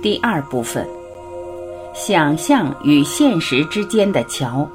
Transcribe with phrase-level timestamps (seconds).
[0.00, 0.88] 第二部分：
[1.92, 4.68] 想象与现实之间的桥。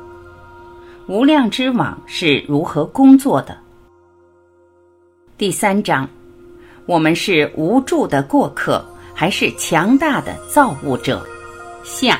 [1.07, 3.57] 无量之网是如何工作的？
[5.37, 6.09] 第三章：
[6.85, 8.83] 我们是无助的过客，
[9.13, 11.25] 还是强大的造物者？
[11.85, 12.19] 下。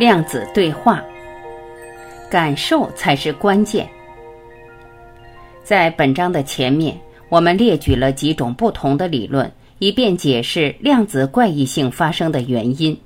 [0.00, 1.04] 量子对话，
[2.30, 3.86] 感受才是关键。
[5.62, 12.98] 在本章的前面，我们列举了几种不同的理论，以便解释量子怪异性发生的原因。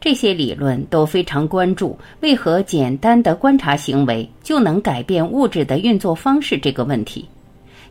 [0.00, 7.24] 这些理论都非常关注为何简单的观察行为就能改变物质的运作方式这个问题。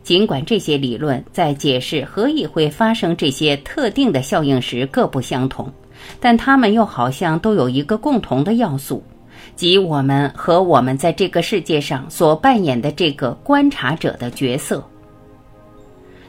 [0.04, 5.72] 尽管这些理论在解释何以会发生这些特定的效应时各不相同。
[6.20, 9.04] 但他们又好像都有一个共同的要素，
[9.56, 14.84] 即我们和我们在这个世界上所扮演的这个观察者的角色。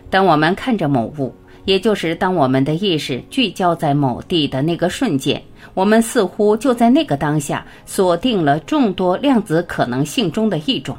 [0.08, 5.42] 当我们看着某物，也就是当我们的意识聚焦在某地的那个瞬间，
[5.74, 10.96] 我们似乎就在那个当下锁定了众多量子可能性中的一种。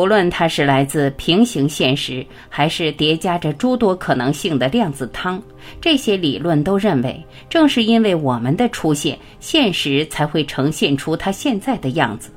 [0.00, 5.38] 不论它是来自平行现实，还是叠加着诸多可能性的量子汤，
[5.78, 12.30] 这些理论都认为，正是因为我们的出现，现实才会呈现出它现在的样子。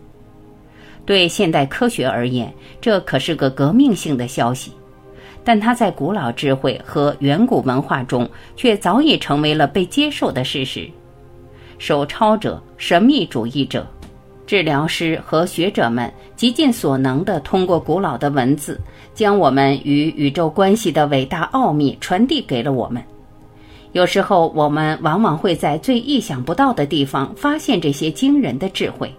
[1.05, 4.73] 对现代科学而言，这可是个革命性的消息，
[5.41, 10.89] 但它在古老智慧和远古文化中却早已成为了被接受的事实。
[11.77, 13.87] 手抄者、神秘主义者。
[14.45, 18.79] 治疗师和学者们极尽所能地通过古老的文字，
[19.13, 23.01] 将我们与宇宙关系的伟大奥秘传递给了我们。
[23.93, 29.13] 有时候，我们往往会在最意想不到的地方发现这些惊人的智慧。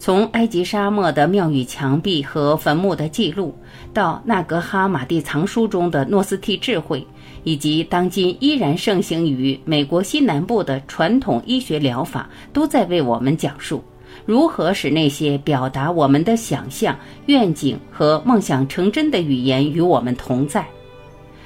[0.00, 3.52] 从埃及沙漠的庙宇墙壁和坟墓的记录，
[3.92, 7.04] 到纳格哈马蒂藏书中的诺斯替智慧，
[7.44, 13.82] 以及当今依然盛行于美国西南部的传统医学疗法，都在为我们讲述。
[14.28, 16.94] 如何使那些表达我们的想象、
[17.28, 20.66] 愿景和梦想成真的语言与我们同在？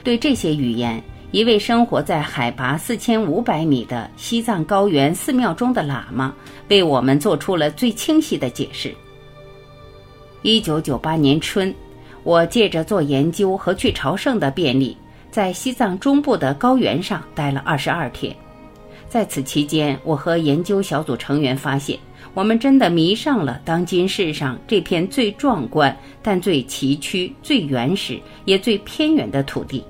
[0.03, 1.00] 对这些语言，
[1.31, 6.34] 一位生活在海拔四千五百米的西藏高原寺庙中的喇嘛
[6.70, 8.93] 为我们做出了最清晰的解释。
[10.43, 11.72] 一九九八年春，
[12.25, 14.97] 我借着做研究和去朝圣的便利，
[15.31, 18.34] 在西藏中部的高原上待了二十二天。
[19.09, 21.97] 在此期间，我和研究小组成员发现。
[22.34, 29.84] 我们真的迷上了当今世上这片最壮观、但最崎岖、最原始也最偏远的土地。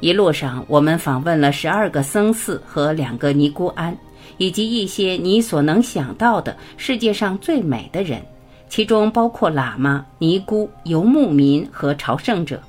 [0.00, 3.96] 一路上，我们访问了十二个僧寺和两个尼姑庵，
[4.36, 8.22] 以及一些你所能想到的世界上最美的人，
[8.68, 12.62] 其中包括喇嘛、尼姑、游牧民和朝圣者。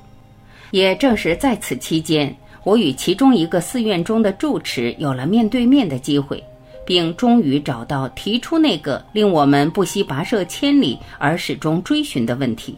[0.72, 6.42] 也正是在此期间，我与其中一个寺院中的住持有了面对面的机会。
[6.90, 12.76] 并终于找到提出那个令我们不惜跋涉千里而始终追寻的问题。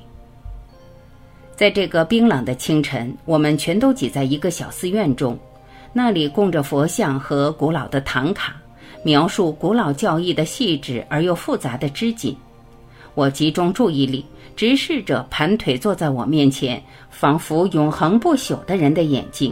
[1.56, 5.38] 在这个冰冷的清晨，我们全都挤在一个小寺院中，
[5.94, 8.54] 那里供着佛像和古老的唐卡，
[9.02, 12.36] 描述古老教义的细致而又复杂的织锦。
[13.14, 14.22] 我集中注意力，
[14.54, 19.50] 直视着盘腿坐在我面前，仿佛永恒不朽的人的眼睛。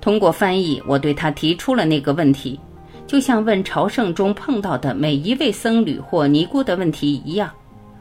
[0.00, 2.58] 通过翻译，我对他提出了那个问题。
[3.06, 7.50] 就像问朝圣中碰到的每一位僧侣或尼姑的问题一样，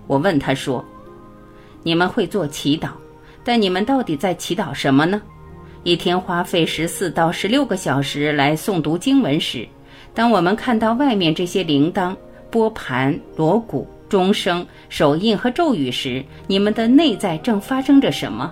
[0.07, 0.83] 我问他说
[1.83, 2.89] ：“你们会做祈祷，
[3.43, 5.21] 但你们到底在祈祷什么呢？
[5.83, 9.67] 一天花费十四到十六个小时来诵读经文时，
[10.15, 12.15] 当我们看到外面这些铃铛、
[12.49, 18.51] 拨盘、锣鼓、钟声、手印和咒语时，你们的内在正发生着什么？”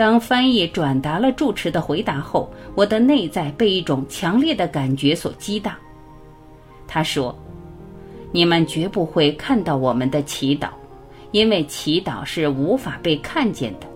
[0.00, 5.74] 当翻译转达了住持的回答后，我的内在被一种强烈的感觉所激荡。
[6.88, 7.38] 他说
[8.32, 10.70] ：“你们绝不会看到我们的祈祷，
[11.32, 13.86] 因为祈祷是无法被看见的。”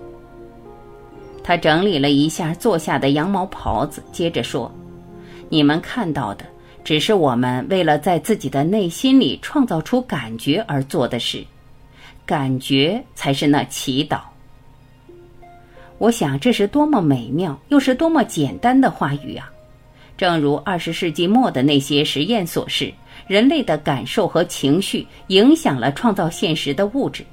[1.43, 4.71] 他整理了一下坐下的羊毛袍子，接着说
[5.49, 6.45] ：“你们看到的
[6.85, 11.43] 只是我们为了在自己的内心里创造出感觉而做的事，
[12.27, 14.21] 感觉才是那祈祷。”
[16.05, 19.51] 我想，这是多么美妙，又是多么简单的话语啊！
[20.19, 22.93] 正如二十世纪末的那些实验所示，
[23.27, 27.25] 人类的感受和情绪影响了创造现实的物质，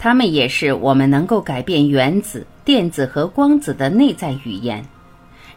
[0.00, 4.84] 它们也是我们能够改变原子、电子和光子的内在语言。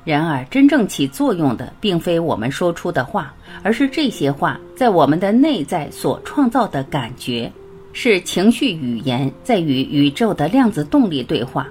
[0.04, 7.52] 然而，真正起作用的并非我们说出的话，而是这些话在我们的内在所创造的感觉，
[7.92, 11.68] 是情绪语言在与宇宙的量子动力对话。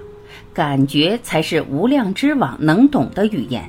[0.53, 3.63] 感觉才是无量之网能懂的语言。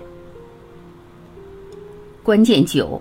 [2.23, 3.01] 关键九，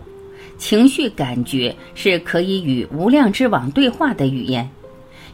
[0.57, 4.69] 情绪感觉是可以与无量之网对话的语言。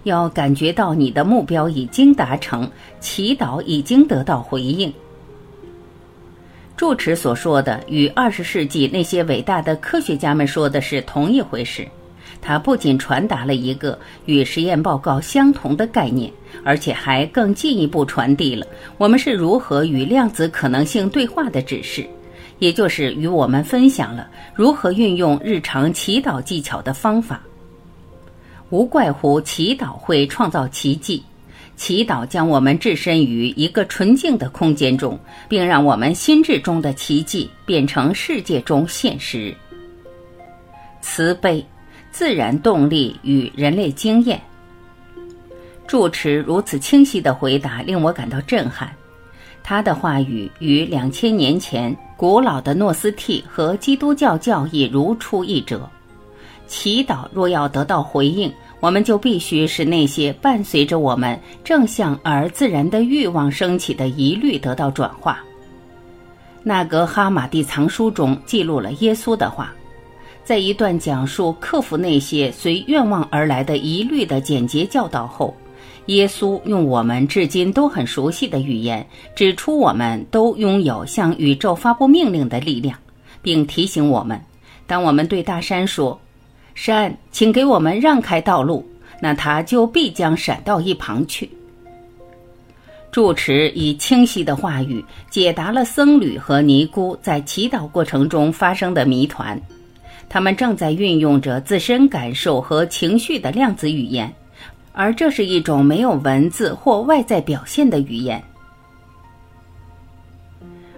[0.04, 2.70] 要感觉到你的目标已经达成，
[3.02, 4.94] 祈祷已经得到回应。
[6.78, 11.88] 住持所说的与二十世纪那些伟大的科学家们说的是同一回事。
[12.42, 16.32] 它不仅传达了一个与实验报告相同的概念，
[16.64, 18.66] 而且还更进一步传递了
[18.98, 22.08] 我们是如何与量子可能性对话的指示，
[22.60, 27.42] 也就是与我们分享了如何运用日常祈祷技巧的方法。
[28.70, 31.24] 无怪乎祈祷会创造奇迹。
[31.76, 35.18] 祈祷将我们置身于一个纯净的空间中，
[35.48, 39.56] 并让我们心智中的奇迹变成世界中现实。
[41.02, 41.64] 慈悲、
[42.18, 44.42] 自然动力与人类经验。
[45.86, 48.92] 住持如此清晰的回答令我感到震撼。
[49.64, 55.88] 他的话语与两千年前古老的诺斯替和基督教教义如出一辙。
[56.66, 58.52] 祈祷若要得到回应。
[58.80, 65.40] 我们就必须使那些伴随着我们正向而自然的欲望升起的疑虑得到转化。
[66.64, 69.74] 纳格哈马蒂藏书中记录了耶稣的话，
[70.48, 75.54] 在一段讲述克服那些随愿望而来的疑虑的简洁教导后，
[76.06, 79.06] 耶稣用我们至今都很熟悉的语言，
[79.36, 82.98] 指出我们都拥有向宇宙发布命令的力量，
[83.42, 84.42] 并提醒我们：
[84.86, 86.18] 当我们对大山说。
[86.76, 88.88] 山，请给我们让开道路，
[89.22, 91.50] 那它就必将闪到一旁去。
[93.12, 99.62] 住持以清晰的话语解答了僧侣和尼姑在祈祷过程中发生的谜团，
[100.30, 104.32] 他们正在运用着自身感受和情绪的量子语言，
[104.92, 108.44] 而这是一种没有文字或外在表现的语言。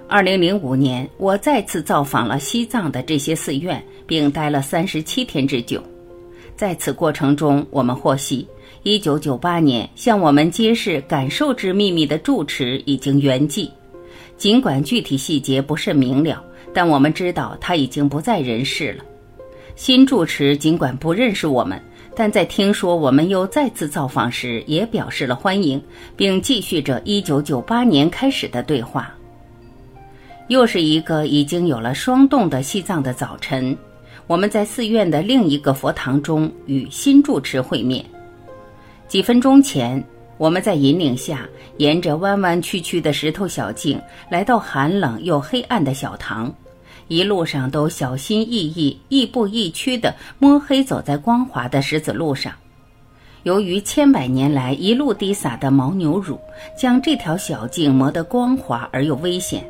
[0.08, 5.84] 二零零五年，我再次造访了西藏的这些寺院，并待了三十七天之久。
[6.56, 8.48] 在此过程中，我们获悉，
[8.82, 13.70] 一九九八年向我们揭示感受之秘密的住持已经圆寂。
[14.36, 16.44] 尽管具体细节不甚明了，
[16.74, 19.04] 但我们知道他已经不在人世了。
[19.80, 21.81] 新住持尽管不认识我们，
[22.14, 25.81] 但在听说我们又再次造访时，也表示了欢迎，
[26.18, 29.10] 并继续着一九九八年开始的对话。
[30.50, 33.76] 又是一个已经有了霜冻的西藏的早晨，
[34.28, 38.04] 我们在寺院的另一个佛堂中与新住持会面。
[39.08, 40.04] 几分钟前，
[40.38, 41.48] 我们在引领下，
[41.78, 43.98] 沿着弯弯曲曲的石头小径
[44.30, 46.54] 来到寒冷又黑暗的小堂，
[47.10, 52.54] 一路上都小心翼翼、亦步亦趋地摸黑走在光滑的石子路上。
[53.44, 56.40] 由于千百年来一路滴洒的牦牛乳，
[56.78, 59.66] 将这条小径磨得光滑而又危险。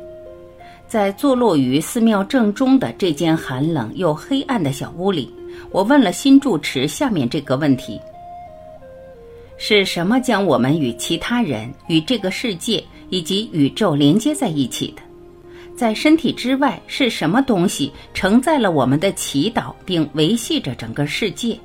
[0.86, 5.32] 在坐落于寺庙正中的这间寒冷又黑暗的小屋里，
[5.70, 7.98] 我问了新住持下面这个问题：
[9.56, 15.02] 是什么将我们与其他人、与这个世界以及宇宙连接在一起的？
[15.80, 21.58] 在身体之外是什么东西承载了我们的祈祷，并维系着整个世界？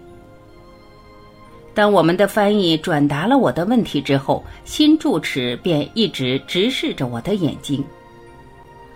[1.74, 7.84] 当我们的翻译转达了我的问题之后，新住持便一直直视着我的眼睛。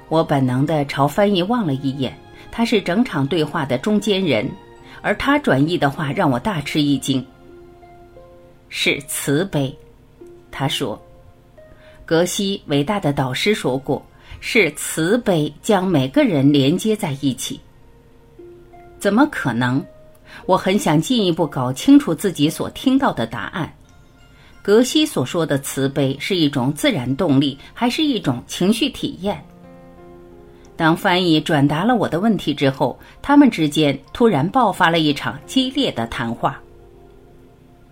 [0.07, 2.17] 我本能的朝翻译望了一眼，
[2.49, 4.49] 他是整场对话的中间人，
[5.01, 7.27] 而他转译的话让我大吃一惊。
[8.69, 9.77] 是慈悲，
[10.49, 10.97] 他说，
[12.05, 14.01] 格西伟大的导师说过，
[14.39, 17.59] 是慈悲将每个人连接在一起。
[18.99, 19.83] 怎么可能？
[20.45, 23.71] 我很想进一步搞清楚自己所听到的答案。
[24.61, 29.43] 格西所说的慈悲是一种自然动力，还是一种情绪体验？
[30.75, 36.61] 当翻译转达了我的问题之后，他们之间突然爆发了一场激烈的谈话。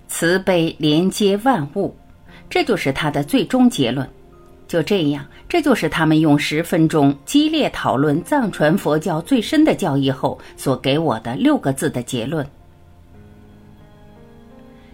[0.08, 1.94] 慈悲连接万物，
[2.50, 4.08] 这就是他的最终结论。
[4.68, 12.46] 就这样，这就是他们用十分钟激烈讨论藏传佛教最深的教义后所给我的六个字的结论。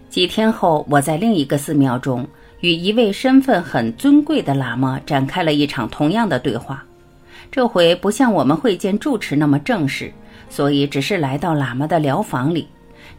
[0.10, 2.27] 几天后，我在另一个寺庙中
[2.60, 6.86] 与一位身份很尊贵的喇嘛展开了一场同样的对话。
[7.51, 10.13] 这回不像我们会见住持那么正式，
[10.50, 12.68] 所以只是来到喇嘛的疗房里。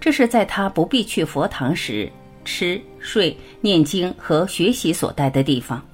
[0.01, 2.09] 这是在他不必去佛堂时
[2.45, 5.85] 吃、睡、念经和学习所待的地方。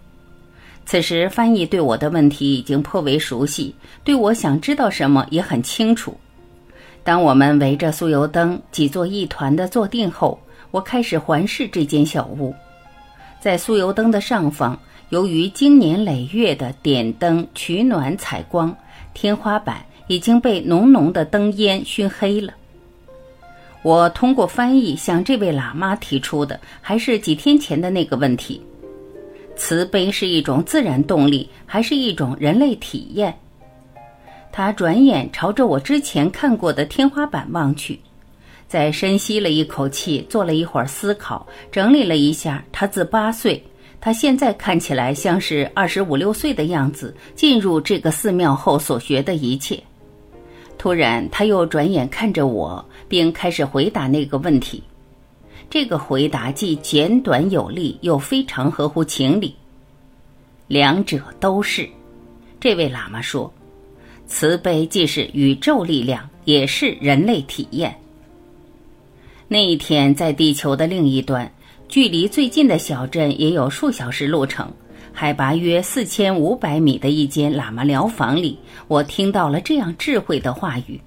[0.86, 6.16] 此时翻译对我的问题已经颇为熟悉，对我想知道什么也很清楚。
[7.04, 10.38] 当我们围着酥油灯挤作一团的坐定后，
[10.70, 12.54] 我开始环视这间小屋。
[13.40, 18.76] 在酥油灯的上方，由于经年累月的点灯、取暖、采光，
[19.14, 22.52] 天花板已经被浓浓的灯烟熏黑了。
[23.82, 28.60] 我通过翻译向这位喇嘛提出的，还是几天前的那个问题：
[29.60, 33.32] 慈悲是一种自然动力，还是一种人类体验？
[34.50, 38.00] 他转眼朝着我之前看过的天花板望去，
[38.66, 43.62] 在深吸了一口气，做了一会儿思考，整理了一下他自八岁，
[44.00, 49.78] 他现在看起来像是二十五六岁的样子，进入这个寺庙后所学的一切。
[50.78, 54.82] 突然，他又转眼看着我，并开始回答那个问题。
[55.70, 59.54] 这个回答既简短有力，又非常合乎情理。
[60.66, 61.88] 两者都是，
[62.58, 63.50] 这位喇嘛说。
[64.26, 67.96] 慈悲既是宇宙力量，也是人类体验。
[69.46, 71.48] 那一天，在地球的另一端，
[71.88, 74.72] 距离最近的小镇也有数小时路程，
[75.12, 78.58] 海拔约四千五百米的一间喇嘛疗房里，
[78.88, 81.00] 我听到了这样智慧的话语。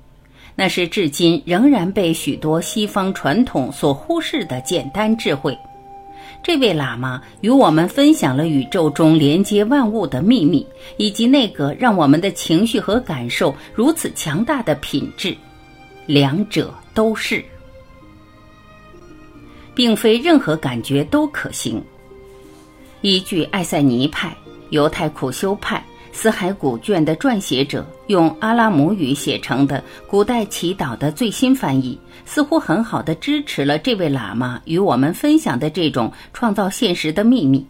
[0.56, 5.58] 那是至今仍然被许多西方传统所忽视的简单智慧。
[6.44, 10.66] 这位喇嘛与我们分享了宇宙中连接万物的秘密，
[10.98, 15.36] 以及那个让我们的情绪和感受如此强大的品质。
[16.06, 17.44] 两者都是，
[19.74, 21.82] 并非任何感觉都可行。
[23.00, 24.36] 依据艾塞尼派、
[24.70, 25.82] 犹太苦修派。
[26.14, 37.66] 死海古卷的撰写者用阿拉姆语写成的古代祈祷的最新翻译，似乎很好的支持了这位喇嘛与我们分享的这种创造现实的秘密。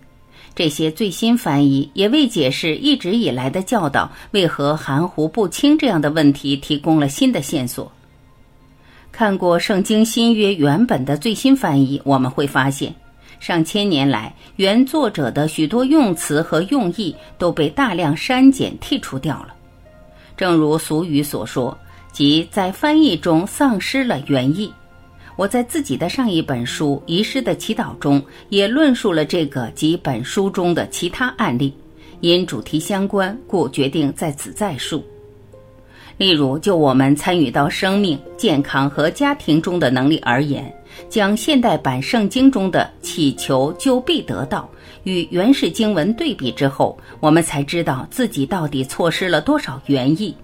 [0.54, 7.92] 这些最新翻译也为解释一直以来的教导为何含糊不清这样的问题提供了新的线索。
[9.12, 12.94] 看过《圣经新约》原本的最新翻译，我们会发现。
[13.44, 19.54] 上千年来，原作者的许多用词和用意都被大量删减剔除掉了。
[20.38, 21.78] 正如俗语所说，
[22.14, 24.74] 即在翻译中丧失了原意。
[25.36, 31.74] 我在自己的上一本书《遗失的祈祷》中也论述了这个及本书中的其他案例，
[32.22, 35.04] 因主题相关，故决定在此再述。
[36.16, 40.74] 例如，就我们参与到生命、健康和家庭中的能力而言，
[41.10, 44.70] 将现代版圣经中的“祈求就必得到”
[45.04, 50.36] 与原始经文对比之后，我们才知道自己到底错失了多少原意。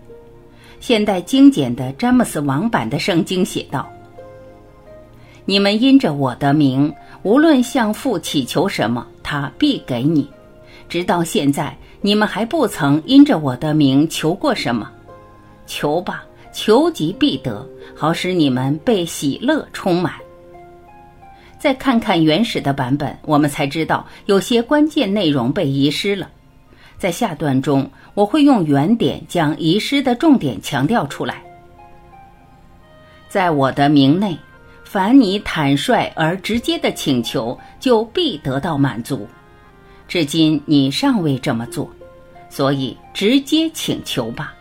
[0.79, 3.89] 现代精简的詹姆斯王版的圣经写道
[5.45, 10.29] ：“你们因着我的名，无论向父祈求什么，他必给你。
[10.87, 14.89] 直到现在，你们还不曾因着我的名求过什么。”
[15.67, 20.13] 求吧，求即必得，好使你们被喜乐充满。
[21.59, 26.29] 再看看原始的版本，我们才知道有些关键内容被遗失了。
[26.97, 31.43] 在下段中，我会用原点将遗失的重点强调出来。
[33.27, 34.37] 在我的名内，
[34.83, 39.27] 凡你坦率而直接的请求，就必得到满足。
[40.07, 41.89] 至今你尚未这么做，
[42.49, 44.53] 所以直接请求吧。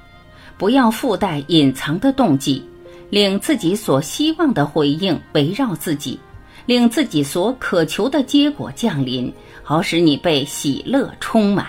[0.59, 2.63] 不要附带隐藏的动机，
[3.09, 6.21] 令自己所希望的回应围绕自己，
[6.69, 9.33] 令自己所渴求的结果降临，
[9.63, 11.69] 好使你被喜乐充满。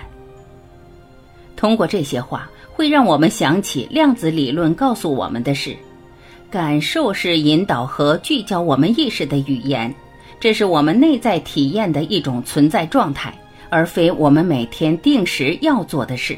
[1.55, 5.73] 通过这些话，会让我们想起量子理论告诉我们的是：
[6.51, 9.95] 感受是引导和聚焦我们意识的语言，
[10.37, 13.33] 这是我们内在体验的一种存在状态，
[13.69, 16.37] 而非我们每天定时要做的事。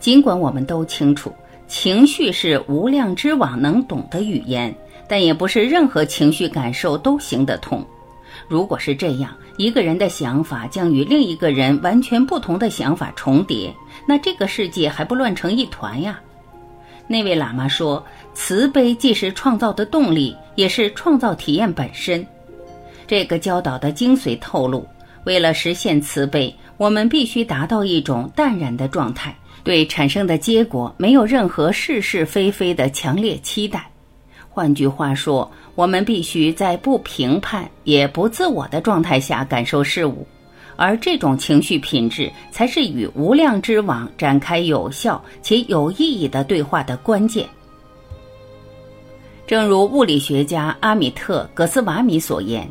[0.00, 1.30] 尽管我们都清楚。
[1.68, 4.72] 情绪是无量之网能懂的语言，
[5.08, 7.84] 但也不是任何情绪感受都行得通。
[8.48, 13.74] 如果是这样，一个人的想法将与另一个人完全不同的想法重叠，
[14.06, 16.20] 那这个世界还不乱成一团呀？
[17.08, 22.24] 那位喇嘛说：“慈悲既是创造的动力，也是创造体验本身。”
[23.06, 24.86] 这个教导的精髓透露：
[25.24, 29.34] 为了实现慈悲，我们必须达到一种淡然的状态。
[29.62, 33.90] 对产生的结果没有任何是是非非的强烈期待。
[34.56, 40.26] 换句话说，我们必须在不评判也不自我的状态下感受事物，
[40.76, 47.46] 而这种情绪品质才是与无量之网展开有效且有意义的对话的关键。
[49.46, 52.66] 正如物理学家阿米特·葛斯瓦米所言。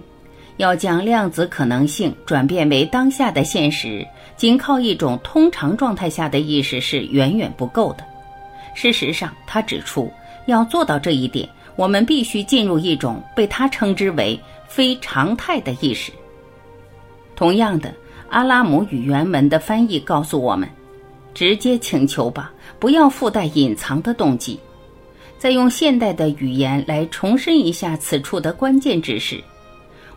[0.58, 4.04] 要将量子可能性转变为当下的现实，
[4.38, 8.04] 仅靠一种通常状态下的意识是远远不够的。
[8.74, 10.10] 事实上，他指出，
[10.46, 16.12] 要做到这一点，我们必须进入一种被他称之为非常态的意识。
[17.36, 17.94] 同样的，
[18.30, 20.70] 阿拉姆语原文的翻译告诉我们：
[21.34, 24.60] 直接请求吧，不要附带隐藏的动机。
[25.38, 29.44] 再用现代的语言来重申一下此处的关键指示：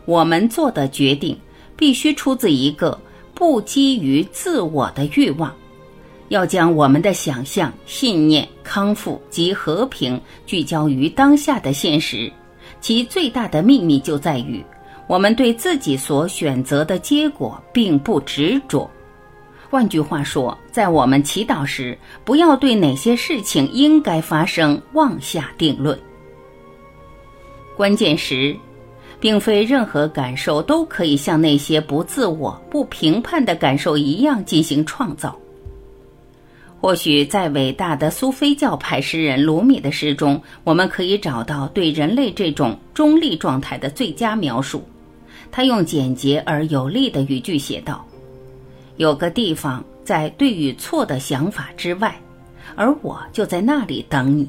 [0.05, 1.37] 我们做的决定
[1.75, 2.97] 必须出自一个
[3.33, 5.53] 不基于自我的欲望。
[6.29, 12.31] 要将我们的想象、信念、康复及和平聚焦于当下的现实，
[12.79, 14.63] 其最大的秘密就在于，
[15.07, 18.89] 我们对自己所选择的结果并不执着。
[19.69, 25.99] 换句话说，在我们祈祷时，不要对哪些事情应该发生妄下定论。
[27.75, 28.55] 关键时，
[29.19, 35.35] 并非任何感受都可以像那些不自我、不评判的感受一样进行创造。
[36.81, 44.81] 或许在伟大的苏菲教派诗人鲁米的诗中，我们可以找到对人类这种中立状态的最佳描述。
[45.51, 48.05] 他用简洁而有力的语句写道
[48.95, 52.15] ：“有个地方在对与错的想法之外，
[52.75, 54.47] 而我就在那里等你。”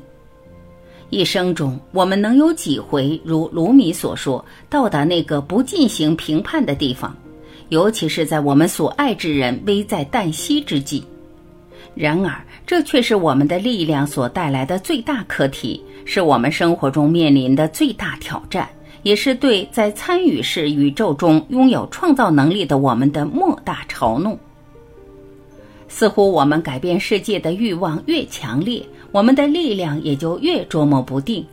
[1.10, 7.12] 一生中，我们能有几回如鲁米所说，到达那个不进行评判的地方，
[7.70, 11.02] 尤其是在我们所爱之人危在旦夕之际。
[12.00, 18.66] 然而，这却是我们的力量所带来的最大课题，是我们生活中面临的最大挑战，
[19.02, 24.38] 也是对在参与式宇宙中拥有创造能力的我们的莫大嘲弄。
[25.88, 31.44] 似乎我们改变世界的欲望越强烈，我们的力量也就越捉摸不定。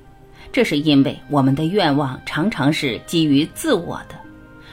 [0.54, 4.16] 这是因为我们的愿望常常是基于自我的。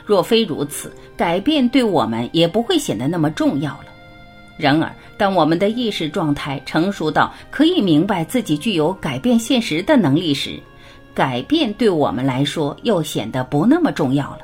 [0.07, 3.87] 若非如此，改变对我们也不会显得那么重要了。
[4.57, 10.61] 然而，当我们的意识状态成熟到可以明白自己具有改变现实的能力时，
[11.13, 14.39] 改变对我们来说又显得不那么重要了。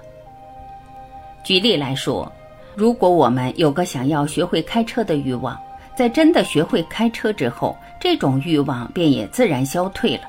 [1.44, 2.30] 举例来说，
[2.74, 5.58] 如果我们有个想要学会开车的欲望，
[5.96, 10.22] 在真的学会开车之后，这种欲望便也自然消退了。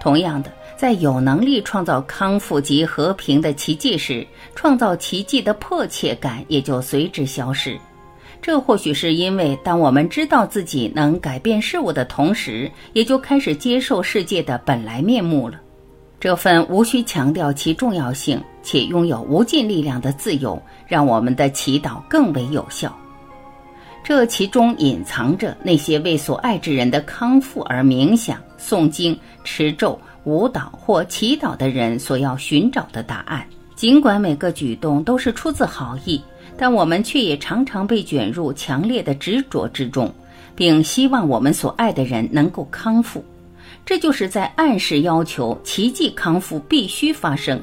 [0.00, 7.78] 同样的，在有能力创造康复及和平的奇迹时，创造奇迹的迫切感也就随之消失。
[8.42, 15.60] 这或许是因为，当我们知道自己能改变事物的同时，也就开始接受世界的本来面目了。
[16.18, 22.94] 这份无需强调其重要性且拥有无尽力量的自由，让我们的祈祷更为有效。
[24.02, 33.46] 这其中隐藏着那些为所爱之人的康复而冥想、诵经、持咒、舞蹈或祈祷的人所要寻找的答案。
[33.80, 36.20] 尽管每个举动都是出自好意。
[36.54, 40.14] 但我们却也常常被卷入强烈的执着之中，
[40.54, 43.24] 并希望我们所爱的人能够康复。
[43.86, 47.58] 这就是在暗示要求奇迹康复必须发生。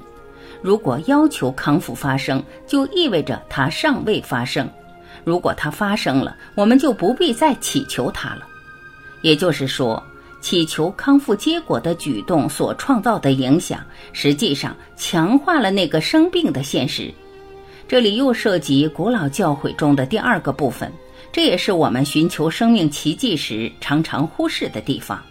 [0.64, 4.68] 如果要求康复发生，就意味着它尚未发生。
[5.24, 8.48] 如果它发生了，我们就不必再祈求它了。
[9.22, 10.02] 也就是说，
[10.48, 13.84] 祈求康复结果的举动所创造的影响，
[14.14, 17.14] 实际上强化了那个生病的现实。
[17.86, 20.90] 这里又涉及古老教诲中的第二个部分，
[21.34, 25.22] 这也是我们寻求生命奇迹时常常忽视的地方。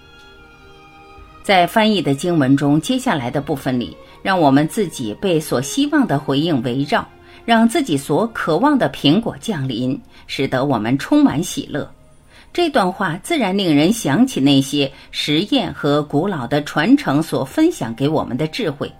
[1.42, 7.08] 在翻译的经文中，接下来的部分里，让我们自己被所希望的回应围绕，
[7.46, 11.90] 让自己所渴望的苹果降临，使得我们充满喜乐。
[12.56, 18.90] 这段话自然令人想起那些实验和古老的传承所分享给我们的智慧。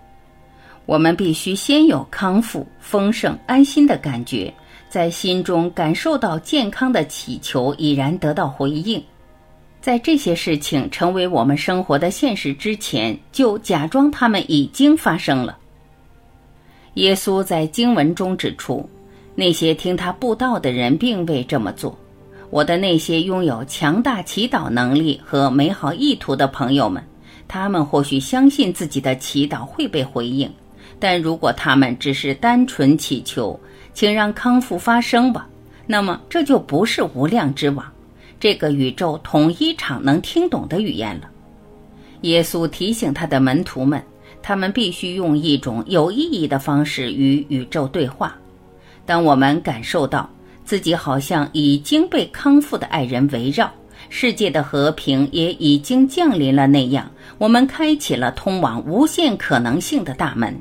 [0.84, 4.52] 我们必须先有康复、丰盛、安心的感觉，
[4.90, 9.02] 在心中感受到健康的祈求已然得到回应。
[9.80, 15.56] 在这些事情成为我们生活的现实之前，就假装他们已经发生了。
[16.96, 18.86] 耶稣在经文中指出，
[19.34, 21.98] 那些听他布道的人并未这么做。
[22.50, 27.02] 我的那些拥有强大祈祷能力和美好意图的朋友们，
[27.48, 30.50] 他们或许相信自己的祈祷会被回应。
[30.98, 33.58] 但如果他们只是单纯祈求，
[33.92, 35.48] 请让康复发生吧，
[35.86, 37.84] 那么这就不是无量之网，
[38.40, 41.28] 这个宇宙统一场能听懂的语言了。
[42.22, 44.02] 耶稣提醒他的门徒们，
[44.42, 48.34] 他们必须用一种有意义的方式与宇宙对话。
[49.04, 50.28] 当我们感受到
[50.66, 53.72] 自己好像已经被康复的爱人围绕，
[54.10, 60.54] 世界的和平也已经降临了那样，我们开启了通往无限可能性的大门。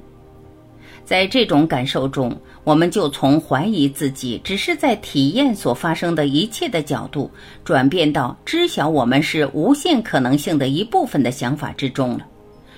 [1.04, 7.30] 在这种感受中，我们就从怀疑自己只是在体验所发生的一切的角度，
[7.64, 12.26] 转变到知晓我们是无限可能性的一部分的想法之中了。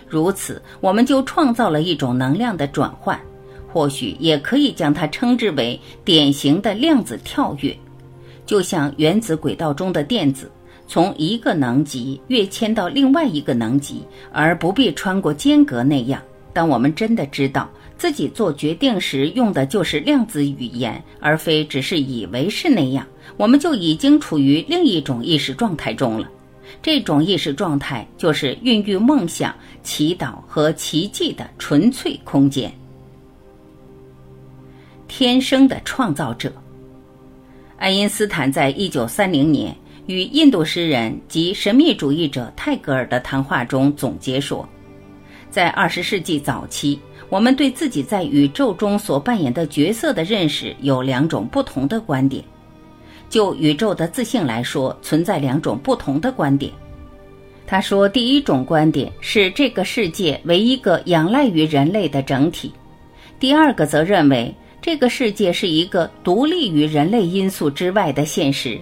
[0.09, 3.19] 如此，我们就创造了一种能量的转换，
[3.77, 7.77] 或许也可以将它称之为典型的量子跳跃，
[8.43, 10.49] 就像原子轨道中的电子
[10.87, 16.19] 从一个能级跃迁到另外一个能级，而不必穿过间隔那样。
[16.53, 17.69] 当我们真的知道。
[17.99, 23.03] 自己做决定时用的就是量子语言，而非只是以为是那样，
[23.37, 26.29] 我们就已经处于另一种意识状态中了。
[26.79, 32.71] 这种意识状态就是孕育梦想、祈祷和奇迹的纯粹空间。
[35.07, 36.51] 天生的创造者，
[37.77, 44.67] 爱因斯坦在一九三零年与印度诗人及神秘主义者泰戈尔的谈话中总结说，
[45.49, 46.99] 在二十世纪早期。
[47.29, 52.41] 我们对自己在宇宙中所扮演的角色的认识有两种不同的观点。
[53.29, 56.71] 就宇宙的自性来说，存在两种不同的观点。
[57.65, 62.69] 他说，第一种观点是这个世界为一个仰赖于人类的整体；
[63.41, 64.55] 第二个则认为
[64.87, 68.79] 这个世界是一个独立于人类因素之外的现实。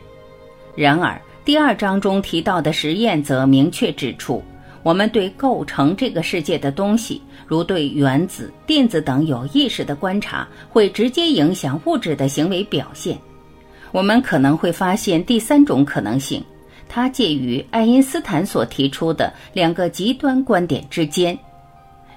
[0.75, 4.39] 然而，第二章中提到的实验则明确指出。
[4.83, 13.17] 我们对构成这个世界的东西，如对原子、电子等有意识的观察，会直接影响物质的行为表现。
[13.91, 16.39] 我们可能会发现第三种可能性，
[16.87, 21.35] 它介于爱因斯坦所提出的两个极端观点之间。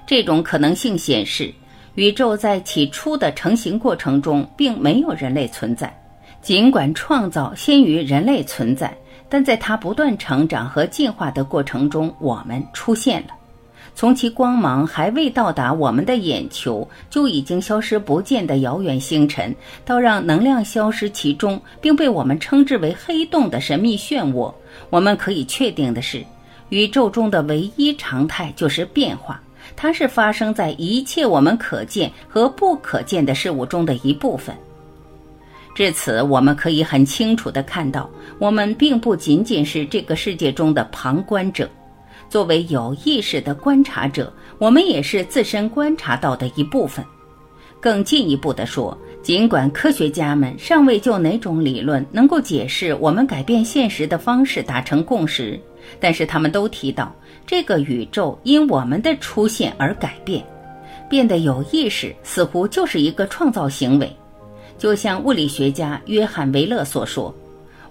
[0.05, 1.51] 这种可能性显示，
[1.95, 5.93] 宇宙在起初的成型过程中并没有人类存在，
[6.41, 8.95] 尽管创造先于人类存在。
[9.31, 13.27] 但在它不断成长和进化的过程中，我们出现了。
[13.93, 19.53] 从其光芒还未到达我们的眼球就已经消失不见的遥远星辰，
[19.85, 24.51] 到让能量消失其中并被我们称之为黑洞的神秘漩涡，
[24.89, 26.23] 我们可以确定的是，
[26.69, 29.39] 宇宙中的唯一常态就是变化。
[29.75, 34.55] 它是发生在一切我们可见和不可见的事物中的一部分。
[35.75, 41.69] 至此，我们可以很清楚地看到，我们并不仅仅是这个世界中的旁观者。
[42.27, 47.03] 作为有意识的观察者，我们也是自身观察到的一部分。
[47.79, 55.57] 更进一步地说，尽管科学家们尚未就哪种理论能够解释我们改变现实的方式达成共识，
[55.99, 57.15] 但是他们都提到，
[57.47, 60.43] 这个宇宙因我们的出现而改变，
[61.09, 64.13] 变得有意识，似乎就是一个创造行为。
[64.77, 67.33] 就像物理学家约翰·维勒所说：“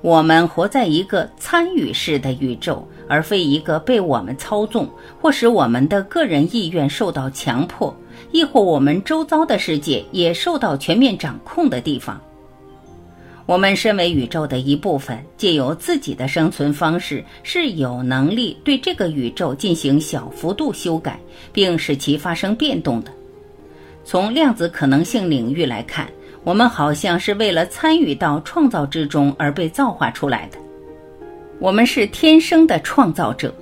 [0.01, 4.89] 我们活在一个参与式的宇宙，而非一个被我们操纵
[5.21, 7.95] 或使我们的个人意愿受到强迫，
[8.33, 12.19] 亦或我们周遭的世界也受到全面掌控的地方。
[13.49, 21.19] 我们身为宇宙的一部分，借由自己的生存方式，是有能力对这个宇宙进行小幅度修改，
[21.51, 23.11] 并使其发生变动的。
[24.05, 26.07] 从量子可能性领域来看。”
[26.45, 30.59] 我们好像是为了参与到创造之中而被造化出来的。
[31.59, 33.53] 我们是天生的创造者，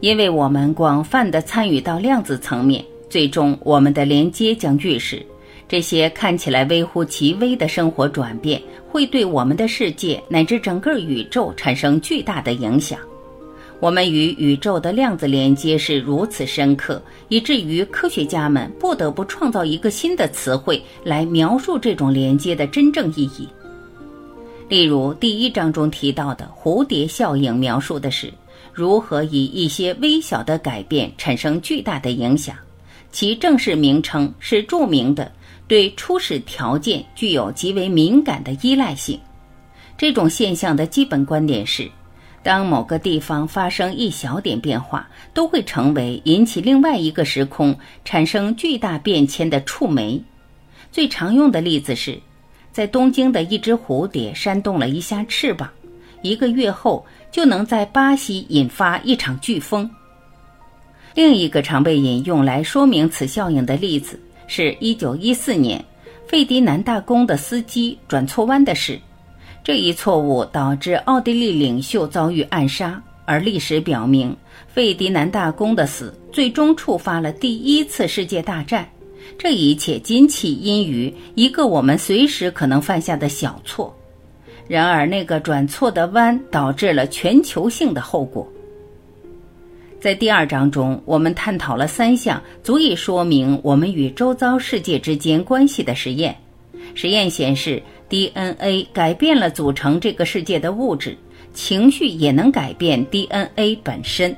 [0.00, 5.24] 因为我们广泛的参与到量子层面，最终我们的连接将预示，
[5.68, 12.98] 这些看起来微乎其微的生活转变会对我们的世界乃至整个宇宙产生巨大的影响。
[13.80, 23.48] 我们与宇宙的量子连接是如此深刻，以至于科学家们不得不创造一个新的词汇来描述这种连接的真正意义。
[24.68, 28.32] 例如，第一章中提到的蝴蝶效应，描述的是
[28.72, 32.56] 如何以一些微小的改变产生巨大的影响。
[33.12, 35.30] 其正式名称是著名的
[35.66, 39.18] 对初始条件具有极为敏感的依赖性。
[39.96, 41.90] 这种现象的基本观点是。
[42.42, 47.74] 当某个地方发生一小点变化，都会成为引起另外一个时空
[48.04, 50.22] 产生巨大变迁的触媒。
[50.92, 52.20] 最常用的例子是，
[52.70, 55.70] 在东京的一只蝴蝶扇动了一下翅膀，
[56.20, 59.90] 一个月后就能在巴西引发一场飓风。
[61.14, 65.82] 另一个常被引用来说明此效应的例子，是一九一四年
[66.26, 68.98] 费迪南大公的司机转错弯的事。
[69.62, 74.36] 这一错误导致奥地利领袖遭遇暗杀，而历史表明，
[74.68, 78.86] 费迪南大公的死最终触发了第一次世界大战。
[79.38, 83.96] 这一切仅起因于一个我们随时可能犯下的小错，
[84.68, 88.46] 然而那个转错的弯导致了全球性的后果。
[90.04, 96.36] 在第二章中，我们探讨了三项足以说明我们与周遭世界之间关系的实验。
[96.94, 101.16] 实验显示，DNA 改变了组成这个世界的物质，
[101.54, 104.36] 情绪也能改变 DNA 本身。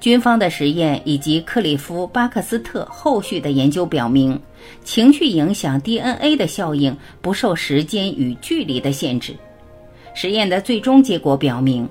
[0.00, 4.40] 军方的实验以及克里夫·巴克斯特后续的研究表明，
[4.82, 9.34] 情绪影响 DNA 的效应不受时间与距离的限制。
[10.14, 11.86] 实验的最终结果表明。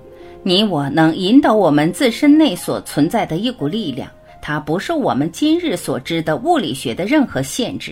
[0.48, 4.08] 你我能引导我们自身内所存在的一股力量，
[4.44, 7.92] 它不受我们今日所知的物理学的任何限制。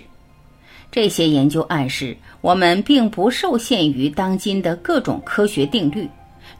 [0.91, 6.07] 这些研究暗示，我们并不受限于当今的各种科学定律。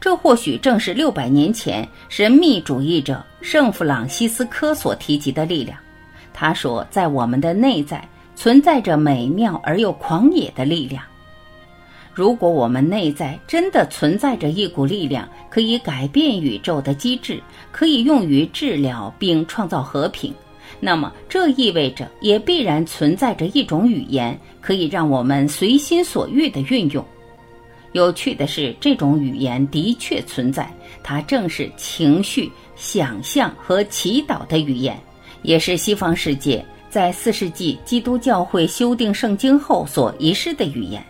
[0.00, 5.78] 这或许正是六百年前神秘主义者圣弗朗西斯科所提及的力量。
[6.32, 8.04] 他说，在我们的内在
[8.34, 11.04] 存在着美妙而又狂野的力量。
[12.14, 20.32] 如果我们内在真的存在着一股力量，可以改变宇宙的机制，可以用于治疗并创造和平，
[20.78, 27.04] 那么这意味着也必然存在着一种语言，可以让我们随心所欲地运用。
[27.90, 30.72] 有趣的是，这种语言的确存在，
[31.02, 34.96] 它正是情绪、想象和祈祷的语言，
[35.42, 41.04] 也是西方世界在四世纪基督教会修订圣经后所遗失的语言。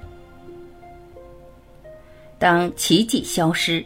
[2.45, 3.83] 当奇迹消失，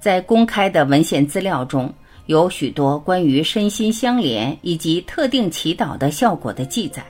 [0.00, 1.92] 在公开的文献资料中
[2.24, 7.04] 有许多关于身心相连以及特定祈祷的效果的记载。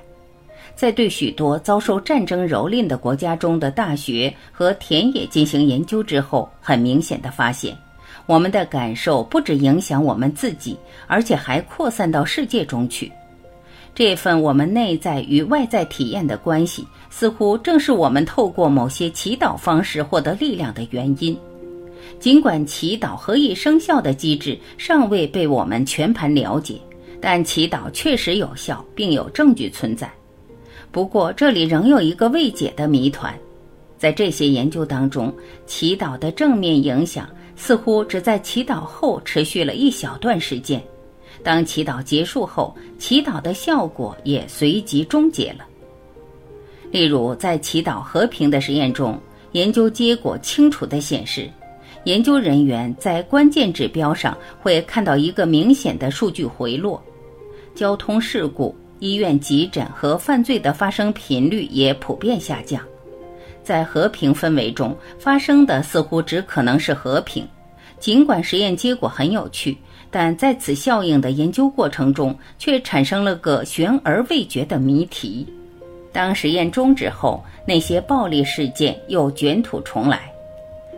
[0.74, 7.78] 在对许多遭受战争蹂躏的国家中的大学和田野进行研究之后，很明显的发现，
[8.26, 10.76] 我们的感受不只影响我们自己，
[11.06, 13.12] 而且还扩散到世界中去。
[13.98, 16.86] 这份我们内在与外在体验的关系。
[17.10, 21.36] 似乎正是我们透过某些祈祷方式获得力量的原因。
[22.20, 26.76] 尽管祈祷何以生效的机制尚未被我们全盘了解，
[27.20, 30.08] 但祈祷确实有效，并有证据存在。
[30.92, 33.36] 不过，这里仍有一个未解的谜团。
[33.96, 35.34] 在这些研究当中，
[35.66, 40.80] 祈祷的正面影响似乎只在祈祷后持续了一小段时间。
[41.42, 45.64] 当祈祷结束后，祈祷的效果也随即终结了。
[46.90, 49.18] 例如，在祈祷和平的实验中，
[49.52, 51.48] 研究结果清楚地显示，
[52.04, 57.02] 研究人员在关键指标上会看到一个明显的数据回落，
[57.74, 62.82] 交通事故、医院急诊和犯罪的发生频率也普遍下降。
[63.62, 67.46] 在和平氛围中发生的似乎只可能是和平，
[67.98, 69.76] 尽管实验结果很有趣，
[70.10, 75.46] 但在此效应的研究过程中却产生了个悬而未决的谜题。
[76.12, 80.32] 当实验终止后，那些暴力事件又卷土重来。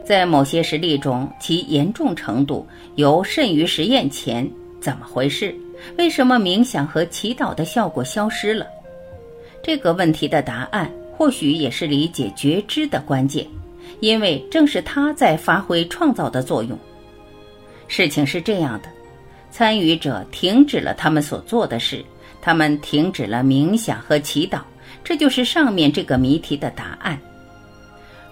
[0.05, 4.49] 在某些实例中，其严重程度尤甚于实验前。
[4.81, 5.55] 怎么回事？
[5.99, 8.67] 为什么冥想和祈祷的效果消失了？
[9.63, 13.47] 这个问题的答案或许也是理解觉知的关键，
[14.01, 16.79] 因为正是它在发挥创造的作用。
[17.89, 18.89] 事情是这样的：
[19.51, 22.05] 参与者停止了他们所做的事，
[22.41, 24.61] 他们停止了冥想和祈祷。
[25.03, 27.19] 这就是上面这个谜题的答案。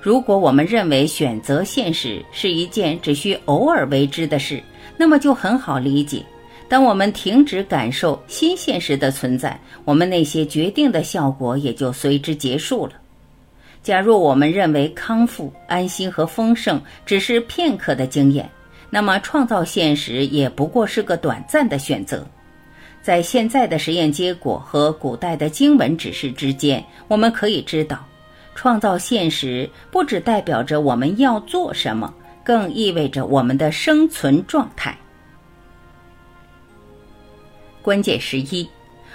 [0.01, 4.63] 如果我们认为选择现实是一件只需偶尔为之的事，
[4.97, 6.25] 那么就很好理解。
[6.69, 12.93] 当我们停止感受新现实的存在，我们那些决定的效果也就随之结束了。
[13.83, 18.49] 假若我们认为康复、安心和丰盛只是片刻的经验，
[18.91, 22.27] 那么创造现实也不过是个短暂的选择。
[23.01, 28.05] 在现在的实验结果和古代的经文指示之间，我们可以知道，
[28.55, 32.13] 创造现实不只代表着我们要做什么，
[32.45, 34.97] 更意味着我们的生存状态。
[37.81, 38.69] 关键十一，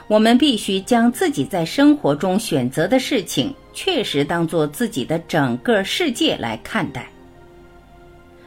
[0.08, 7.08] 我们必须将自己在生活中选择的事情，确实当做自己的整个世界来看待。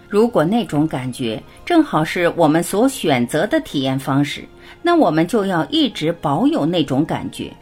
[0.09, 4.45] 如果那种感觉正好是我们所选择的体验方式，
[4.83, 7.53] 那我们就要一直保有那种感觉。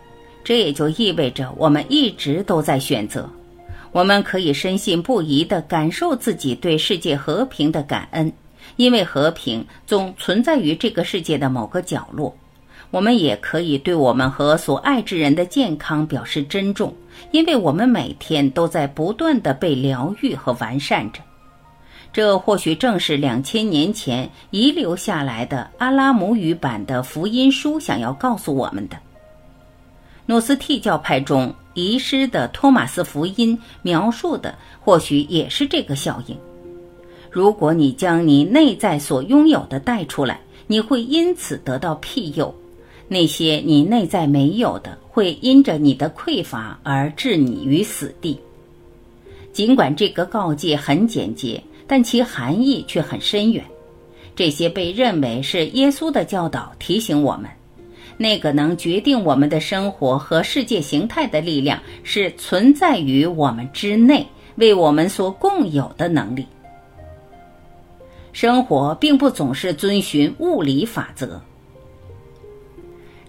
[0.43, 3.29] 这也就意味着我们一直都在选择。
[3.93, 8.31] 我们可以深信不疑地感受自己对世界和平的感恩，
[8.77, 12.37] 因为和平总存在于这个世界的某个角落。
[12.91, 16.95] 我们也可以对我们和所爱之人的健康表示珍重，
[17.31, 21.21] 因为我们每天都在不断地被疗愈和完善着。
[22.15, 28.97] 这或许正是两千年前遗留下来的阿拉姆语版的福音书想要告诉我们的。
[30.25, 36.39] 诺斯替教派中遗失的托马斯福音描述的或许也是这个效应。
[37.33, 42.55] 如果你将你内在所拥有的带出来，你会因此得到庇佑；
[43.09, 48.39] 那些你内在没有的，会因着你的匮乏而置你于死地。
[49.53, 53.65] 尽管这个告诫很简洁，但其含义却很深远。
[54.37, 57.49] 这些被认为是耶稣的教导，提醒我们。
[58.17, 66.47] 那个能决定我们的生活和世界形态的力量，是存在于我们之内，为我们所共有的能力。
[68.33, 71.41] 生活并不总是遵循物理法则。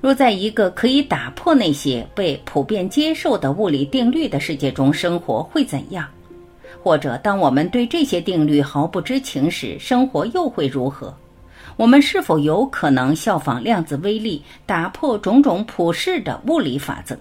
[0.02, 6.08] 若在一个可以打破那些被普遍接受的物理定律的世界中生活，会怎样？
[6.84, 11.14] 或者，当我们对这些定律毫不知情时，生活又会如何？
[11.78, 17.18] 我们是否有可能效仿量子威力，打破种种普世的物理法则？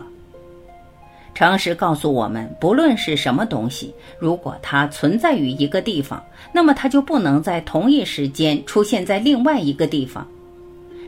[1.35, 10.25] 常识告诉我们，不论是什么东西，如果它存在于一个地方，那么它就不能在同一时间出现在另外一个地方。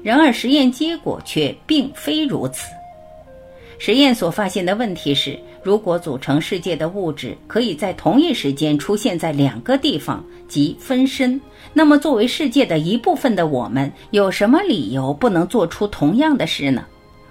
[0.03, 2.71] 然而，实验结果却并非如此。
[3.79, 11.41] 实验所发现的问题是：如果组成世界的物质可以在同一时间出现在两个地方，即分身。
[11.75, 16.87] 那么，作为世界的一部分的我们，有什么理由不能做出同样的事呢？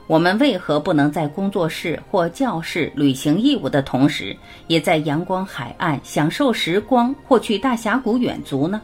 [0.08, 8.80] 我们为何不能在工作室或教室履行义务的同时，也在阳光海岸享受时光或去大峡谷远足呢？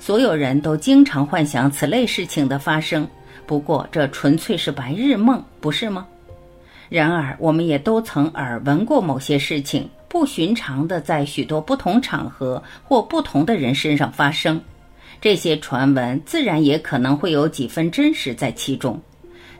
[0.00, 3.06] 所有人都经常幻想此类事情的发生，
[3.46, 6.08] 不过这纯粹是白日梦，不是吗？
[6.92, 14.60] 然而，我们也都曾耳闻过某些事情不寻常的在许多不同场合或不同的人身上发生。
[15.18, 19.00] 这些传闻自然也可能会有几分真实在其中，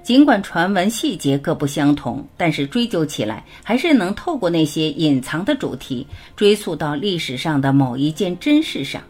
[0.02, 9.00] 尽管传闻细节各不相同，但是追究起来还是能透过那些隐藏的主题，追溯到历史上的某一件真事上。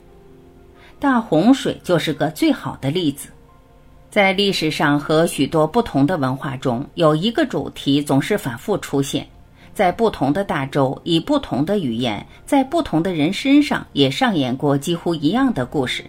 [1.00, 3.30] 大洪水就是个最好的例子。
[4.12, 9.26] 在历史上和许多不同的文化中，有一个主题总是反复出现，
[9.72, 16.04] 在不同的大洲，以不同的语言，在不同的人身上也上演过几乎一样的故事。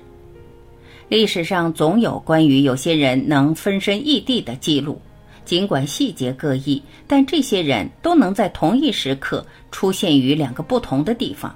[1.08, 5.02] 历史上总有关于有些人能分身异地的记录，
[5.46, 11.56] 尽管细节各异，但这些人都能在同一时刻出现于两个不同的地方。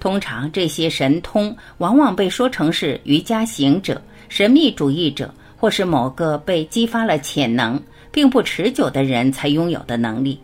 [0.00, 5.30] 通常，这些神通往往被说成是瑜伽行者、神秘主义者，
[5.66, 10.38] 或是某个被激发了潜能并不持久的人才拥有的能力。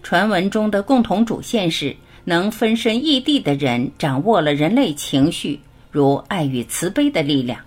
[0.00, 5.58] 传闻中的共同主线是，能分身异地的人掌握了人类情绪。
[5.90, 7.58] 如爱与慈悲的力量，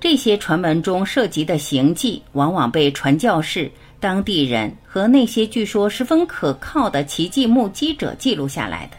[0.00, 3.70] 这些传闻中涉及的行迹，往往被传教士、
[4.00, 8.96] 当地人和那些据说十分可靠的奇迹目击者记录下来的。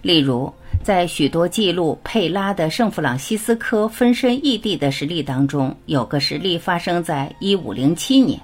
[0.00, 8.40] 例如，在许多记录佩拉的圣弗朗西斯科分身异地的实例当中，有个实例发生在一五零七年，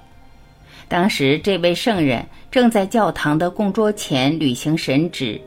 [0.87, 5.41] 当时这位圣人正在教堂的供桌前履行神职。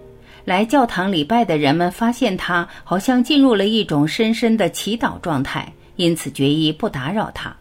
[0.44, 7.54] 来教堂礼拜的人们发现他好像进入了一种深深的祈祷状态，因此决意不打扰他。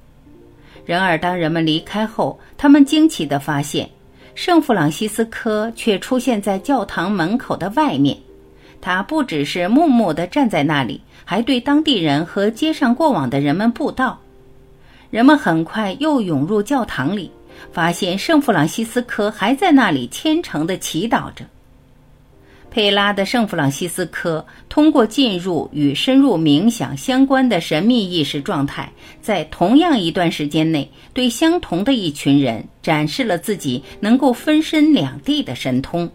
[0.86, 3.88] 然而，当人们离开后，他们惊奇地发现，
[4.34, 8.18] 圣弗朗西斯科却出现在教堂门口的外面。
[8.82, 14.20] 他不只是默默地站在那里，还对当地人和街上过往的人们布道。
[15.10, 17.32] 人们很快又涌入教堂里，
[17.72, 21.46] 发现圣弗朗西斯科还在那里虔诚地祈祷着。
[22.72, 36.08] 佩拉的圣弗朗西斯科通过进入与深入冥想相关的神秘意识状态，在同样一段时间内，对相同的一群人展示了自己能够分身两地的神通。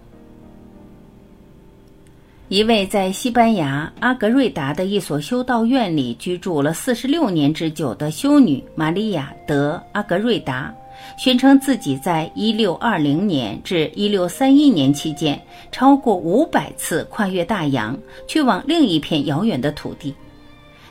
[2.55, 10.73] 一位在西班牙阿格瑞达的一所修道院里居住了四十六年之久的修女玛利亚·德·阿格瑞达。
[11.19, 20.15] 宣称自己在1620年至1631年期间，超过500次跨越大洋，去往另一片遥远的土地。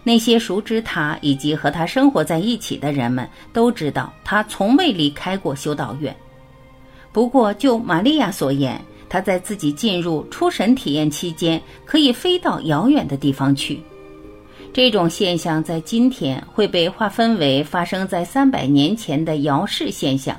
[0.04, 6.14] 那些熟知他以及和他生活在一起的人们都知道，他从未离开过修道院。
[7.14, 8.82] 不过，就玛利亚所言，
[9.14, 13.80] 他在自己进入出神体验期间，可以飞到遥远的地方去。
[14.74, 20.36] 这种现象在今天会被划分为发生在三百年前的遥视现象，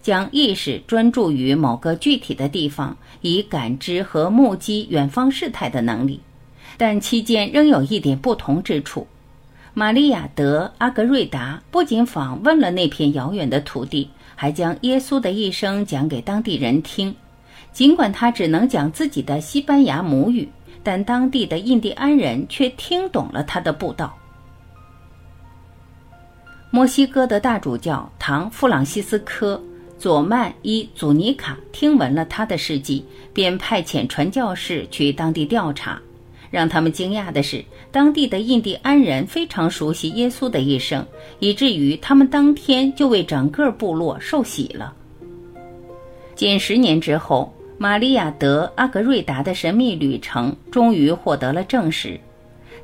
[0.00, 6.20] 将意识专注于某个具体的地方，以感知和目击远方事态的能力。
[6.76, 9.04] 但期间仍有一点不同之处：
[9.74, 17.12] 玛利亚·德·阿格瑞达不仅访问了那片遥远的土地，还将耶稣的一生讲给当地人听，
[17.72, 20.48] 尽管他只能讲自己的西班牙母语。
[20.84, 24.12] 但当地的印第安人却听懂了他的布道。
[26.72, 29.54] 墨西哥的大主教唐·弗朗西斯科·
[29.96, 36.00] 佐曼伊祖尼卡听闻了他的事迹，便派遣传教士去当地调查。
[36.50, 41.06] 让他们惊讶的是，当地的印第安人非常熟悉耶稣的一生，
[41.38, 44.92] 以至于他们当天就为整个部落受洗了。
[46.34, 52.16] 近十年之后，玛利亚·德·阿格瑞达的神秘旅程终于获得了证实。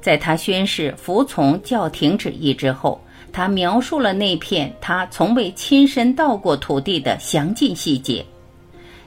[0.01, 3.01] 在他宣誓服从教廷旨意之后，
[3.33, 8.27] 他描述了那片他从未亲身到过土地的详尽细节，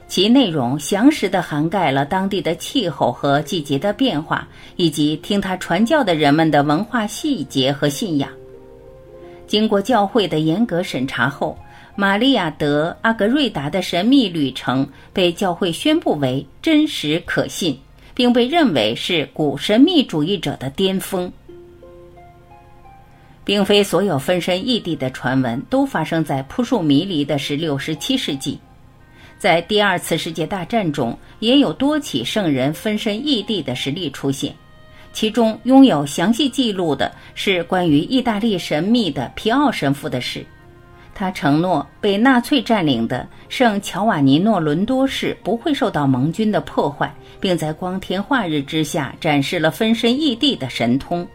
[0.08, 8.30] 其内容详实地涵盖了当地的气候和季节的变化，以及听他传教的人们的文化细节和信仰。
[9.46, 11.54] 经过教会的严格审查后，
[11.94, 17.78] 玛利亚·德·阿格瑞达的神秘旅程被教会宣布为真实可信，
[18.14, 21.30] 并被认为是古神秘主义者的巅峰。
[23.44, 28.58] 并非所有分身异地的传闻都发生在扑朔迷离的十六、十七世纪，
[29.36, 34.54] 在第二次世界大战中，也有多起圣人分身异地的实例出现。
[35.12, 40.46] 其中拥有详细记录的是关于意大利神秘的皮奥神父的事。
[41.14, 51.26] 他承诺被纳粹占领的圣乔瓦尼诺伦多市不会受到盟军的破坏，并在光天化日之下展示了分身异地的神通。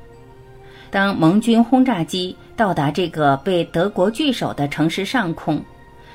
[0.90, 5.62] 当盟军轰炸机到达这个被德国据守的城市上空，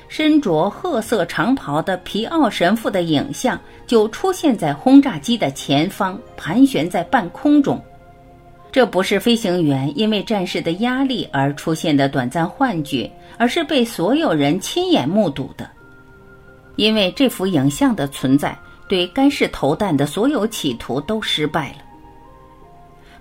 [0.07, 7.81] 身着褐色长袍的皮奥神父的影像就出现在轰炸机的前方，盘旋在半空中。
[8.73, 15.69] 这不是飞行员因为战事的压力而出现的短暂幻觉，而是被所有人亲眼目睹的。
[16.75, 18.57] 因为这幅影像的存在，
[18.89, 21.83] 对该市投弹的所有企图都失败了。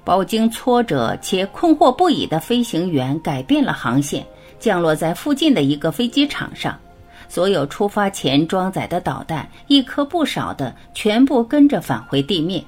[0.02, 4.26] 饱经挫折且困惑不已的飞行员改变了航线，
[4.58, 6.78] 降落在附近的一个飞机场上。
[7.28, 12.64] 所有出发前装载的导弹，一颗不少的，全部跟着返回地面。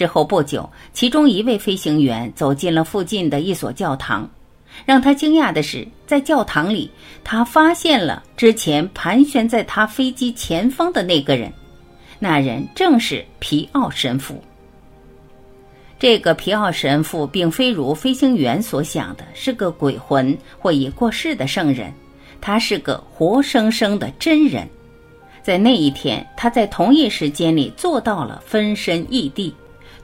[0.00, 4.26] 之后不久，其中一位飞行员走进了附近的一所教堂。
[4.86, 6.90] 让他惊讶的是，在教堂里，
[7.22, 11.52] 他发现了之前盘旋在他飞机前方的那个人。
[12.18, 14.42] 那人正是皮奥神父。
[15.98, 21.92] 这个皮奥神父并非如飞行员所想的是个鬼魂或已过世的圣人，
[22.40, 24.66] 他是个活生生的真人。
[25.42, 29.54] 在那一天，他在同一时间里做到了分身异地，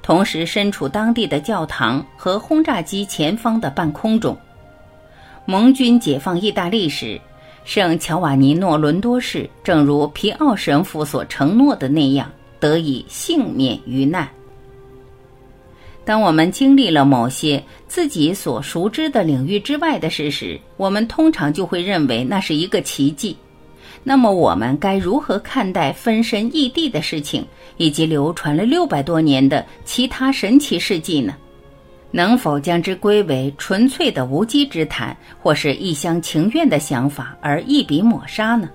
[0.07, 4.39] 同时身处当地的教堂和轰炸机前方的半空中。
[5.45, 7.21] 盟军解放意大利时，
[7.65, 12.31] 圣乔瓦尼诺伦多市正如皮奥神父所承诺的那样，
[12.61, 14.29] 得以幸免于难。
[16.05, 23.37] 当我们经历了某些自己所熟知的领域之外的事时，我们通常就会认为那是一个奇迹。
[24.09, 27.45] 那么，我们该如何看待分身异地的事情，
[27.77, 31.35] 以及流传了六百多年的其他神奇事迹呢？
[32.13, 38.71] 能否将之归为纯粹的无稽之谈，或是一厢情愿的想法而一笔抹杀呢？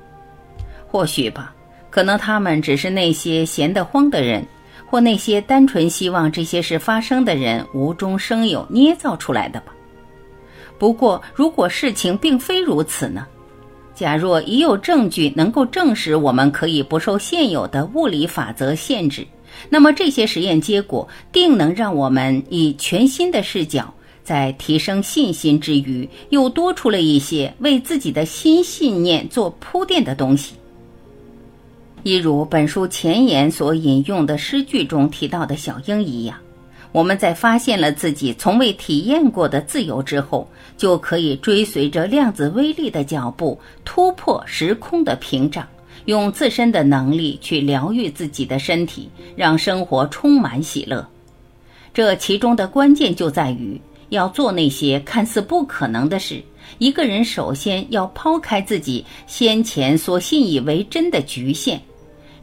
[0.85, 1.55] 或许吧，
[1.89, 4.45] 可能他们只是那些闲得慌的人。
[4.85, 9.73] 或那些单纯希望这些事发生的人无中生有捏造出来的吧。
[10.77, 13.25] 不过，如果事情并非如此呢？
[14.01, 19.27] 假若已有证据能够证实我们可以不受现有的物理法则限制，
[19.69, 23.93] 那么这些实验结果定能让我们以全新的视角，
[24.23, 30.55] 在提升信心之余，又多出了一些为自己的新信念做铺垫的东西。
[32.01, 36.35] 一如本书前言所引用的诗句中提到的小鹰一样，
[36.91, 45.65] 我们在发现了自己从未体验过的自由之后，就可以追随着量子威力的脚步，突破时空的屏障，
[46.05, 51.07] 用自身的能力去疗愈自己的身体，让生活充满喜乐。
[51.93, 53.79] 这其中的关键就在于
[54.09, 56.41] 要做那些看似不可能的事。
[56.77, 61.81] 一个人首先要抛开自己先前所信以为真的局限。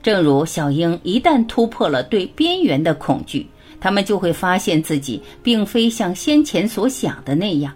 [0.02, 3.46] 正如小英一旦突破了对边缘的恐惧，
[3.80, 7.72] 他们就会发现自己并非像先前所想的那样。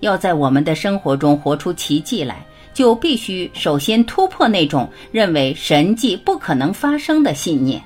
[0.00, 7.82] 要在我们的生活中活出奇迹来，就必须首先突破那种认为神迹不可能发生的信念。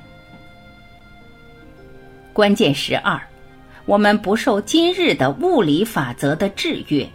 [2.33, 3.21] 关键十二，
[3.85, 7.09] 我们不受今日的物理法则的制约。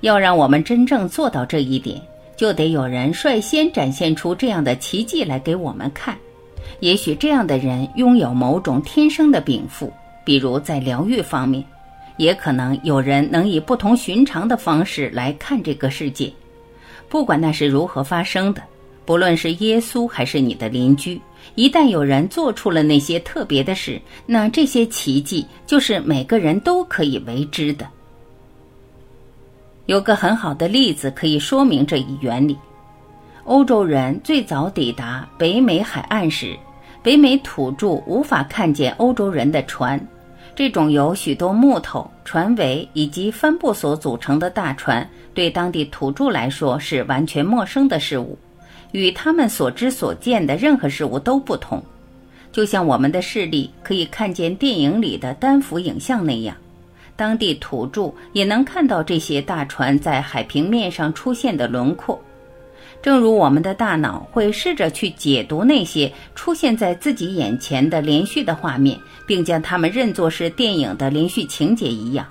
[0.00, 2.00] 要让我们真正做到这一点。
[2.34, 6.18] 就得有人率先展现出这样的奇迹来给我们看。
[6.80, 9.92] 也许这样的人拥有某种天生的禀赋，
[10.24, 11.62] 比如在疗愈方面；
[12.16, 16.32] 也可能有人能以不同寻常的方式来看这个世界。
[17.08, 18.62] 不管那是如何发生的，
[19.04, 21.20] 不论是耶稣还是你的邻居，
[21.54, 27.86] 一旦有人做出了那些特别的事，那这些奇迹就是每个人都可以为之的。
[29.86, 32.56] 有个很好的例子可以说明这一原理：
[33.44, 36.56] 欧洲人最早抵达北美海岸时，
[37.02, 40.00] 北美土著无法看见欧洲人的船。
[40.54, 48.38] 这种由许多木头、船尾以及帆布所组成的大船，对当地土著来说是完全陌生的事物，
[48.92, 51.82] 与他们所知所见的任何事物都不同。
[52.52, 56.56] 就像我们的视力可以看见电影里的单幅影像那样，
[57.16, 62.20] 当地土著也能看到这些大船在海平面上出现的轮廓。
[63.02, 68.96] 正如我们的大脑会试着去解读那些出现在自己眼前的连续的画面，
[69.26, 72.24] 并将它们认作是电影的连续情节一样，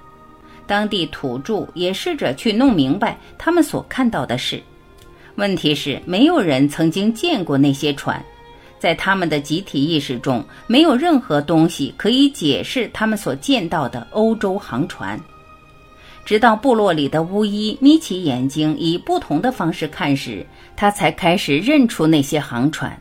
[0.66, 4.64] 当地土著也试着去弄明白他们所看到的事。
[5.36, 8.24] 问题是，没有人曾经见过那些船，
[8.80, 15.20] 在他们的集体意识中，没有任何东西可以解释他们所见到的欧洲航船。
[16.24, 20.46] 直到部落里的巫医眯起眼睛，以不同的方式看时，
[20.76, 22.98] 他才开始认出那些航船。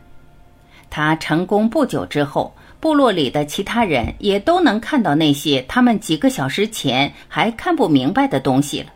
[0.89, 8.87] 他成功不久之后，部落里的其他人也都能看到那些他们几个小时前还看不明白的东西了。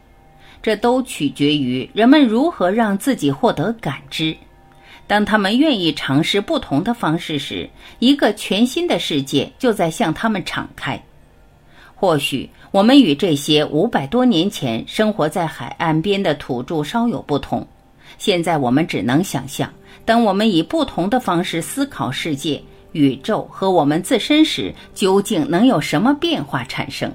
[0.63, 4.35] 这都取决于人们如何让自己获得感知。
[5.07, 7.69] 当他们愿意尝试不同的方式时，
[7.99, 11.01] 一个全新的世界就在向他们敞开。
[11.95, 17.67] 或许我们与这些五百多年前生活在海岸边的土著稍有不同。
[18.19, 19.73] 现在我们只能想象，
[20.05, 27.11] 当我们以不同的方式思考世界、宇宙和我们自身时，究竟能有什么变化产生。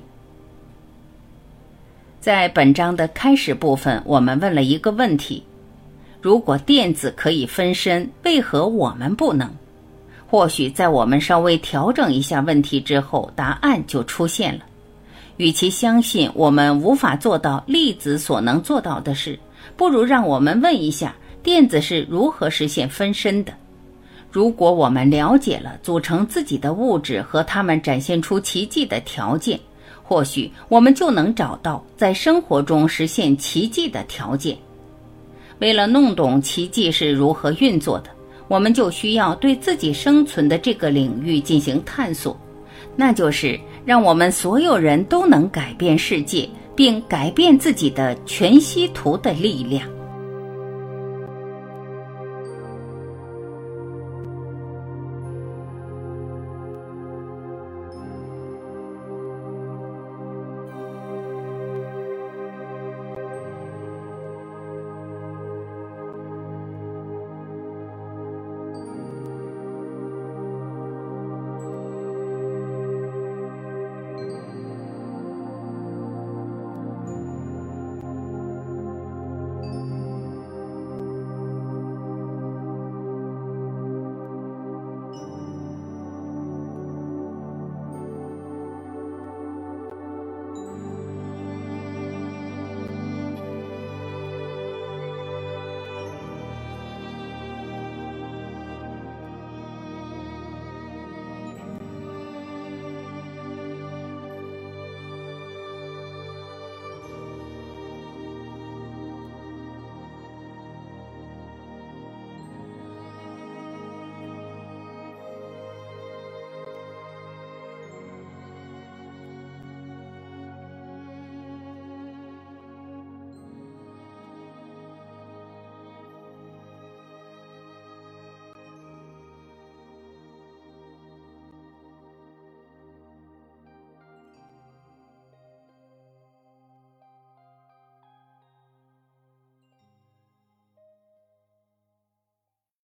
[2.20, 5.44] 在本章的开始部分，我们问了一个问题：
[6.22, 9.50] 如果电子可以分身，为何我们不能？
[10.28, 14.62] 或许在我们稍微调整一下问题之后，答案就出现了。
[15.40, 19.40] 与其相信我们无法做到粒子所能做到的事，
[19.78, 23.54] 不如让我们问一下电子是如何实现分身的。
[24.30, 29.58] 如果我们了解了组成自己的物质和它们展现出奇迹的条件，
[30.04, 34.58] 或许我们就能找到在生活中实现奇迹的条件。
[35.60, 38.10] 为了弄懂奇迹是如何运作的，
[38.50, 42.38] 我们就需要对自己生存的这个领域进行探索，
[42.98, 43.58] 那就是。
[43.86, 49.88] 让我们所有人都能改变世界，并改变自己的全息图的力量。